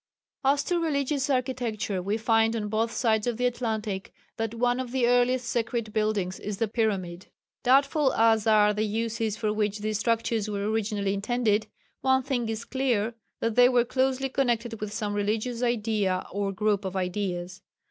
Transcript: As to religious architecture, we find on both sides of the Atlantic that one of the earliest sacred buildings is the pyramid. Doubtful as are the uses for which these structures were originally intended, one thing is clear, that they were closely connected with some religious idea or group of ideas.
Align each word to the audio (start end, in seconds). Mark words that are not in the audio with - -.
As 0.43 0.63
to 0.63 0.79
religious 0.79 1.29
architecture, 1.29 2.01
we 2.01 2.17
find 2.17 2.55
on 2.55 2.69
both 2.69 2.91
sides 2.91 3.27
of 3.27 3.37
the 3.37 3.45
Atlantic 3.45 4.11
that 4.37 4.55
one 4.55 4.79
of 4.79 4.91
the 4.91 5.05
earliest 5.05 5.45
sacred 5.45 5.93
buildings 5.93 6.39
is 6.39 6.57
the 6.57 6.67
pyramid. 6.67 7.27
Doubtful 7.61 8.11
as 8.13 8.47
are 8.47 8.73
the 8.73 8.81
uses 8.83 9.37
for 9.37 9.53
which 9.53 9.77
these 9.77 9.99
structures 9.99 10.49
were 10.49 10.67
originally 10.67 11.13
intended, 11.13 11.67
one 11.99 12.23
thing 12.23 12.49
is 12.49 12.65
clear, 12.65 13.13
that 13.41 13.53
they 13.53 13.69
were 13.69 13.85
closely 13.85 14.29
connected 14.29 14.81
with 14.81 14.91
some 14.91 15.13
religious 15.13 15.61
idea 15.61 16.25
or 16.31 16.51
group 16.51 16.83
of 16.83 16.95
ideas. 16.95 17.61